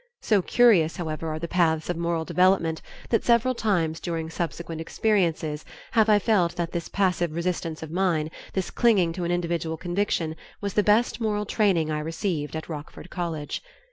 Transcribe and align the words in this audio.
So 0.19 0.41
curious, 0.41 0.95
however, 0.97 1.27
are 1.27 1.37
the 1.37 1.47
paths 1.47 1.87
of 1.87 1.95
moral 1.95 2.25
development 2.25 2.81
that 3.09 3.23
several 3.23 3.53
times 3.53 3.99
during 3.99 4.31
subsequent 4.31 4.81
experiences 4.81 5.63
have 5.91 6.09
I 6.09 6.17
felt 6.17 6.55
that 6.55 6.71
this 6.71 6.89
passive 6.89 7.35
resistance 7.35 7.83
of 7.83 7.91
mine, 7.91 8.31
this 8.53 8.71
clinging 8.71 9.13
to 9.13 9.25
an 9.25 9.31
individual 9.31 9.77
conviction, 9.77 10.35
was 10.59 10.73
the 10.73 10.81
best 10.81 11.21
moral 11.21 11.45
training 11.45 11.91
I 11.91 11.99
received 11.99 12.55
at 12.55 12.67
Rockford 12.67 13.11
College. 13.11 13.61